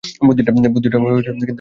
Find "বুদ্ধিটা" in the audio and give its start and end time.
0.25-0.51